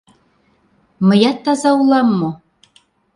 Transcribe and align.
—Мыят 1.07 1.37
таза 1.43 1.71
улам 1.81 2.07
мо? 2.19 2.29